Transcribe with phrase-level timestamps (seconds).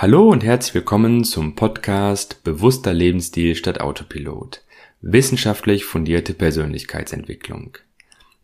[0.00, 4.62] Hallo und herzlich willkommen zum Podcast Bewusster Lebensstil statt Autopilot.
[5.00, 7.78] Wissenschaftlich fundierte Persönlichkeitsentwicklung.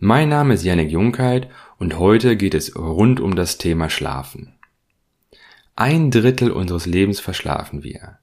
[0.01, 1.49] Mein Name ist Janik Junkheit
[1.79, 4.55] und heute geht es rund um das Thema Schlafen.
[5.77, 8.19] Ein Drittel unseres Lebens verschlafen wir.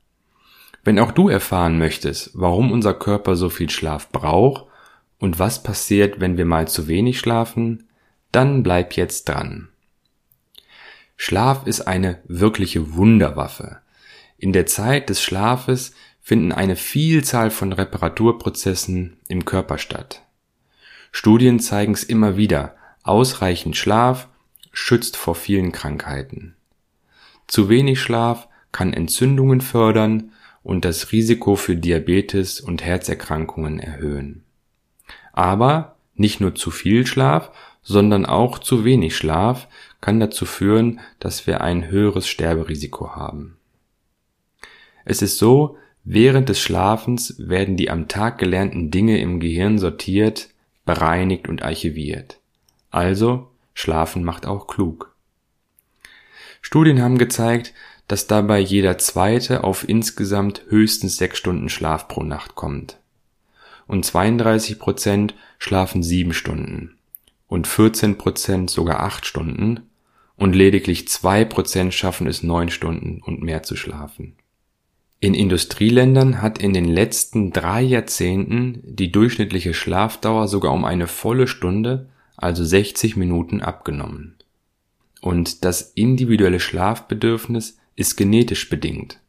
[0.83, 4.65] Wenn auch du erfahren möchtest, warum unser Körper so viel Schlaf braucht
[5.19, 7.87] und was passiert, wenn wir mal zu wenig schlafen,
[8.33, 9.70] dann bleib jetzt dran.
[11.23, 13.77] Schlaf ist eine wirkliche Wunderwaffe.
[14.39, 20.23] In der Zeit des Schlafes finden eine Vielzahl von Reparaturprozessen im Körper statt.
[21.11, 24.29] Studien zeigen es immer wieder, ausreichend Schlaf
[24.71, 26.55] schützt vor vielen Krankheiten.
[27.45, 30.31] Zu wenig Schlaf kann Entzündungen fördern
[30.63, 34.43] und das Risiko für Diabetes und Herzerkrankungen erhöhen.
[35.33, 37.51] Aber nicht nur zu viel Schlaf,
[37.83, 39.67] sondern auch zu wenig Schlaf
[40.01, 43.57] kann dazu führen, dass wir ein höheres Sterberisiko haben.
[45.05, 50.49] Es ist so, während des Schlafens werden die am Tag gelernten Dinge im Gehirn sortiert,
[50.85, 52.39] bereinigt und archiviert.
[52.89, 55.15] Also, Schlafen macht auch klug.
[56.61, 57.73] Studien haben gezeigt,
[58.07, 62.97] dass dabei jeder zweite auf insgesamt höchstens sechs Stunden Schlaf pro Nacht kommt.
[63.87, 66.97] Und 32 Prozent schlafen sieben Stunden
[67.47, 69.90] und 14 Prozent sogar acht Stunden
[70.41, 74.33] und lediglich zwei Prozent schaffen es neun Stunden und mehr zu schlafen.
[75.19, 81.45] In Industrieländern hat in den letzten drei Jahrzehnten die durchschnittliche Schlafdauer sogar um eine volle
[81.45, 84.33] Stunde, also 60 Minuten abgenommen.
[85.21, 89.19] Und das individuelle Schlafbedürfnis ist genetisch bedingt.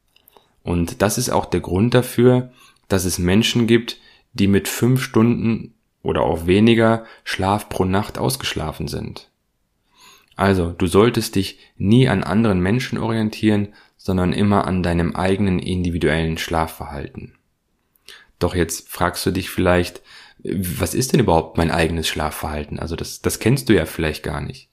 [0.62, 2.52] Und das ist auch der Grund dafür,
[2.88, 3.98] dass es Menschen gibt,
[4.32, 9.28] die mit fünf Stunden oder auch weniger Schlaf pro Nacht ausgeschlafen sind.
[10.42, 16.36] Also, du solltest dich nie an anderen Menschen orientieren, sondern immer an deinem eigenen individuellen
[16.36, 17.38] Schlafverhalten.
[18.40, 20.02] Doch jetzt fragst du dich vielleicht,
[20.42, 22.80] was ist denn überhaupt mein eigenes Schlafverhalten?
[22.80, 24.68] Also das, das kennst du ja vielleicht gar nicht.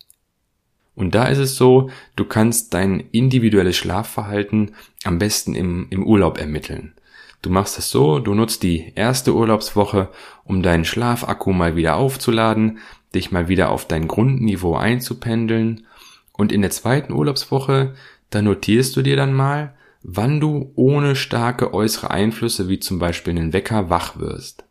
[0.99, 4.71] Und da ist es so, du kannst dein individuelles Schlafverhalten
[5.05, 6.93] am besten im, im Urlaub ermitteln.
[7.41, 10.09] Du machst es so, du nutzt die erste Urlaubswoche,
[10.43, 12.79] um deinen Schlafakku mal wieder aufzuladen,
[13.15, 15.87] dich mal wieder auf dein Grundniveau einzupendeln
[16.33, 17.93] und in der zweiten Urlaubswoche,
[18.29, 23.37] da notierst du dir dann mal, wann du ohne starke äußere Einflüsse wie zum Beispiel
[23.37, 24.65] einen Wecker wach wirst.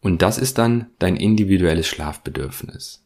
[0.00, 3.03] Und das ist dann dein individuelles Schlafbedürfnis.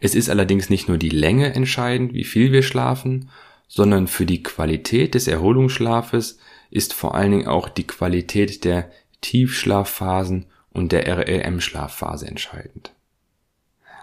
[0.00, 3.30] Es ist allerdings nicht nur die Länge entscheidend, wie viel wir schlafen,
[3.66, 6.38] sondern für die Qualität des Erholungsschlafes
[6.70, 12.92] ist vor allen Dingen auch die Qualität der Tiefschlafphasen und der REM-Schlafphase entscheidend.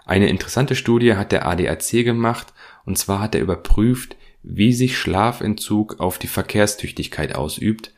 [0.04, 2.52] Eine interessante Studie hat der ADAC gemacht,
[2.84, 7.92] und zwar hat er überprüft, wie sich Schlafentzug auf die Verkehrstüchtigkeit ausübt,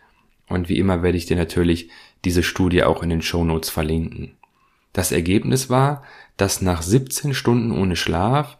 [0.48, 1.90] und wie immer werde ich dir natürlich
[2.24, 4.37] diese Studie auch in den Show Notes verlinken.
[4.98, 6.02] Das Ergebnis war,
[6.36, 8.58] dass nach 17 Stunden ohne Schlaf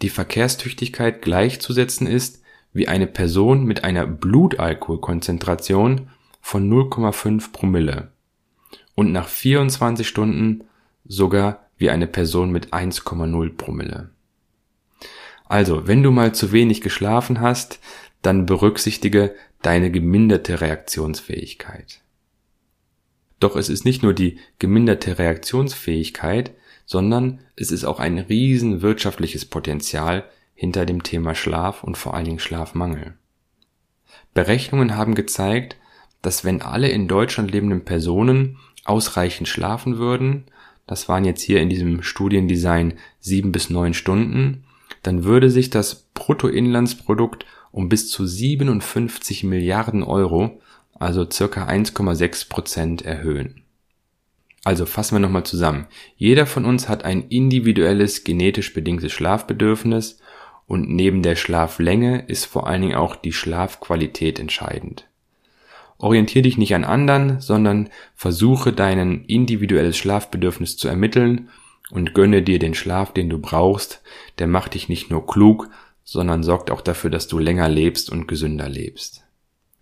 [0.00, 6.08] die Verkehrstüchtigkeit gleichzusetzen ist wie eine Person mit einer Blutalkoholkonzentration
[6.40, 8.12] von 0,5 Promille
[8.94, 10.64] und nach 24 Stunden
[11.04, 14.08] sogar wie eine Person mit 1,0 Promille.
[15.44, 17.78] Also, wenn du mal zu wenig geschlafen hast,
[18.22, 22.00] dann berücksichtige deine geminderte Reaktionsfähigkeit.
[23.44, 26.52] Doch es ist nicht nur die geminderte Reaktionsfähigkeit,
[26.86, 30.24] sondern es ist auch ein riesen wirtschaftliches Potenzial
[30.54, 33.18] hinter dem Thema Schlaf und vor allen Dingen Schlafmangel.
[34.32, 35.76] Berechnungen haben gezeigt,
[36.22, 38.56] dass wenn alle in Deutschland lebenden Personen
[38.86, 40.44] ausreichend schlafen würden,
[40.86, 44.64] das waren jetzt hier in diesem Studiendesign sieben bis neun Stunden,
[45.02, 50.62] dann würde sich das Bruttoinlandsprodukt um bis zu 57 Milliarden Euro,
[50.98, 53.62] also circa 1,6 Prozent erhöhen.
[54.64, 55.86] Also fassen wir nochmal zusammen.
[56.16, 60.20] Jeder von uns hat ein individuelles genetisch bedingtes Schlafbedürfnis
[60.66, 65.06] und neben der Schlaflänge ist vor allen Dingen auch die Schlafqualität entscheidend.
[65.98, 71.50] Orientier dich nicht an anderen, sondern versuche dein individuelles Schlafbedürfnis zu ermitteln
[71.90, 74.02] und gönne dir den Schlaf, den du brauchst.
[74.38, 75.68] Der macht dich nicht nur klug,
[76.02, 79.23] sondern sorgt auch dafür, dass du länger lebst und gesünder lebst.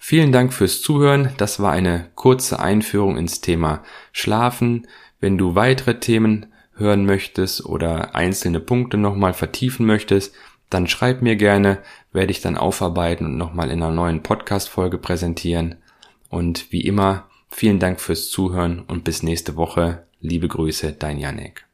[0.05, 1.31] Vielen Dank fürs Zuhören.
[1.37, 4.89] Das war eine kurze Einführung ins Thema Schlafen.
[5.21, 10.35] Wenn du weitere Themen hören möchtest oder einzelne Punkte nochmal vertiefen möchtest,
[10.71, 11.79] dann schreib mir gerne,
[12.13, 15.77] werde ich dann aufarbeiten und nochmal in einer neuen Podcast-Folge präsentieren.
[16.29, 20.09] Und wie immer, vielen Dank fürs Zuhören und bis nächste Woche.
[20.21, 21.65] Liebe Grüße, dein Janek.